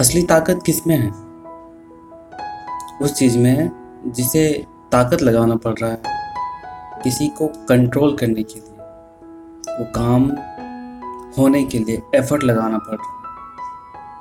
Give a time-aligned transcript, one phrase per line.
[0.00, 1.10] असली ताकत किसमें है?
[3.02, 3.70] उस चीज़ में
[4.06, 6.02] जिसे ताकत लगाना पड़ रहा है,
[7.04, 8.72] किसी को कंट्रोल करने के लिए,
[9.78, 10.30] वो काम
[11.38, 13.16] होने के लिए एफर्ट लगाना पड़ रहा है।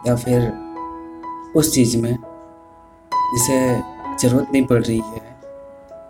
[0.08, 0.54] या फिर
[1.56, 2.18] उस चीज़ में
[3.36, 3.82] जिसे
[4.20, 5.42] ज़रूरत नहीं पड़ रही है,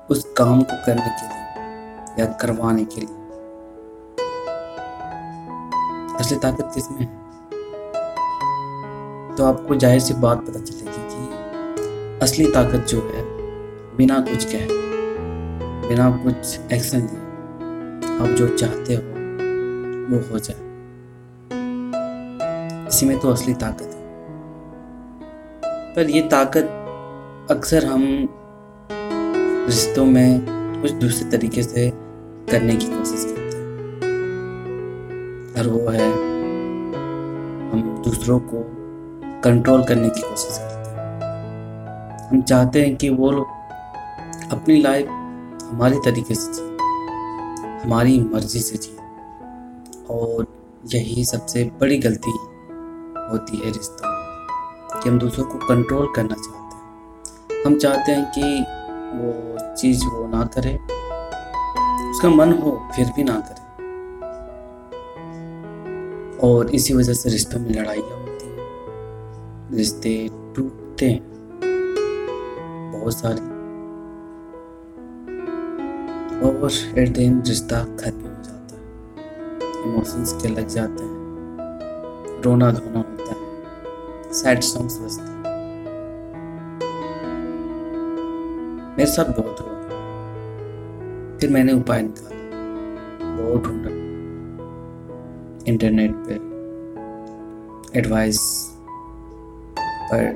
[0.09, 1.66] उस काम को करने के लिए
[2.20, 3.16] या करवाने के लिए।
[6.16, 7.25] असली ताकत किसमें है?
[9.38, 13.24] तो आपको ज़ाहिर सी बात पता चलेगी कि असली ताकत जो है,
[13.98, 14.68] बिना कुछ कहे,
[15.89, 17.20] बिना कुछ एक्शन लिए
[18.20, 19.02] आप जो चाहते हो,
[20.10, 20.64] वो हो जाए।
[22.88, 24.04] इसी में तो असली ताकत है।
[25.96, 26.65] पर ये ताकत
[27.52, 28.04] अक्सर हम
[29.68, 30.46] रिश्तों में
[30.82, 31.90] कुछ दूसरे तरीके से
[32.52, 33.66] करने की कोशिश करते हैं।
[35.58, 36.09] और वो है,
[37.72, 38.84] हम दूसरों को
[39.45, 43.48] कंट्रोल करने की कोशिश करते हैं। हम चाहते हैं कि वो लोग
[44.52, 45.08] अपनी लाइफ
[45.64, 46.78] हमारे तरीके से जिए,
[47.84, 48.98] हमारी मर्ज़ी से जिए।
[50.10, 50.48] और
[50.96, 56.76] यही सबसे बड़ी गलती होती है रिश्तों में कि हम दूसरों को कंट्रोल करना चाहते
[56.76, 58.66] हैं। हम चाहते हैं कि
[59.18, 59.30] वो
[59.76, 60.74] चीज़ वो ना करे,
[62.09, 63.64] उसका मन हो फिर भी ना करे।
[66.48, 68.25] और इसी वजह से रिश्तों में लड़ाइयाँ
[69.76, 71.36] रिश्ते टूटते हैं।
[72.94, 73.56] बहुत सारी।
[76.40, 78.81] और एट द एंड रिश्ता खत्म हो जाता है।
[79.84, 81.16] इमोशंस के लग जाते हैं।
[82.42, 83.38] रोना धोना होता है।
[84.34, 85.36] सैड सॉन्ग्स बजते हैं।
[88.98, 89.76] मेरे साथ बहुत हुआ।
[91.38, 92.36] फिर मैंने उपाय निकाला।
[93.38, 93.90] बहुत ढूंढा।
[95.68, 96.34] इंटरनेट पे
[98.00, 98.75] एडवाइस
[100.14, 100.34] पर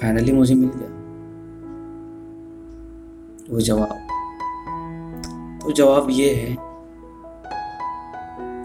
[0.00, 0.88] फाइनली मुझे मिल गया।
[3.50, 3.98] वो जवाब।
[5.62, 6.56] तो जवाब ये है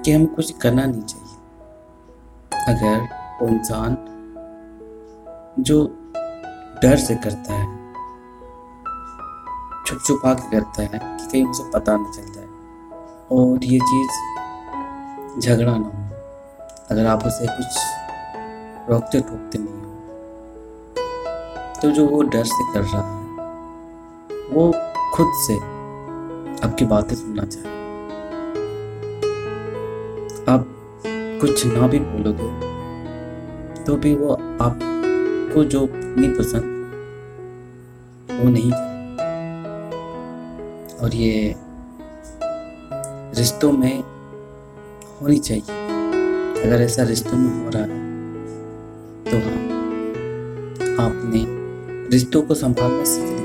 [0.02, 1.28] कि हम कुछ करना नहीं चाहिए।
[2.68, 3.08] अगर
[3.42, 3.98] वो इंसान
[5.60, 5.86] जो
[6.84, 7.78] डर से करता है
[9.86, 12.48] छुप छुपा के करता है, कि कहीं उसे पता न चल जाए,
[13.32, 14.12] और ये चीज़
[15.40, 15.92] झगड़ा ना हो,
[16.92, 17.78] अगर आप उसे कुछ
[18.90, 19.90] रोकते टोकते नहीं हो।
[21.82, 23.18] तो जो वो डर से कर रहा है,
[24.54, 24.72] वो
[25.16, 25.56] खुद से
[26.68, 27.78] आपकी बातें सुनना चाहे।
[30.50, 30.66] आप
[31.42, 32.50] कुछ ना भी बोलोगे
[33.84, 36.66] तो भी वो आपको जो नहीं पसंद
[38.32, 38.72] वो नहीं
[40.98, 41.56] और ये
[43.38, 44.04] रिश्तों में
[45.22, 45.64] होनी चाहिए।
[46.64, 47.99] अगर ऐसा रिश्तों में हो रहा है
[49.30, 49.54] तो हाँ
[51.08, 51.46] आपने
[52.10, 53.40] रिश्तों को संभालना सीख लिया।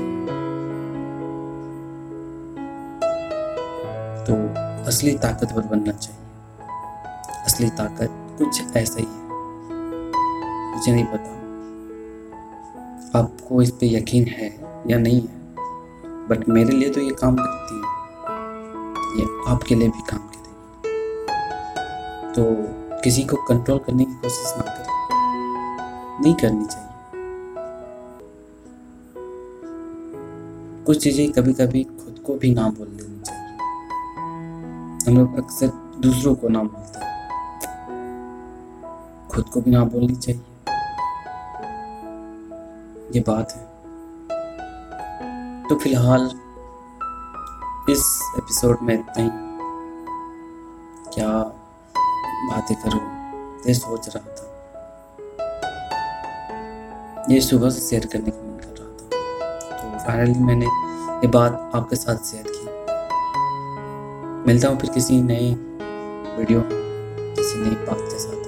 [4.25, 4.33] तो
[4.87, 6.21] असली ताकतवर बनना चाहिए।
[7.45, 9.25] असली ताकत कुछ ऐसा ही है।
[10.75, 11.35] मुझे नहीं पता।
[13.19, 15.55] आपको इस पे यकीन है या नहीं है?
[16.27, 17.81] बट मेरे लिए तो ये काम करती है।
[19.19, 20.51] ये आपके लिए भी काम करेगी।
[22.33, 22.43] तो
[22.99, 24.94] किसी को कंट्रोल करने की कोशिश ना करें।
[26.21, 26.89] नहीं करनी चाहिए।
[30.85, 33.57] कुछ चीज़ें कभी कभी खुद को भी ना बोल देनी चाहिए।
[35.07, 35.67] हम लोग अक्सर
[35.99, 37.05] दूसरों को ना बोलते हैं।
[39.27, 40.41] खुद को भी ना बोलनी चाहिए।
[43.15, 43.75] ये बात है।
[45.69, 46.31] तो फ़िलहाल
[47.89, 49.29] इस एपिसोड में इतना ही।
[51.13, 51.43] क्या
[52.49, 53.01] बातें करूँ?
[53.67, 54.54] ये सोच रहा था।
[57.29, 61.71] ये सुबह से शेयर करने का मन कर रहा था। तो फाइनली मैंने ये बात
[61.75, 62.65] आपके साथ शेयर की।
[64.47, 65.51] मिलता हूँ फिर किसी नए
[66.37, 68.43] वीडियो किसी नई बात के साथ।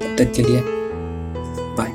[0.00, 0.62] तब तक के लिए
[1.76, 1.90] बाय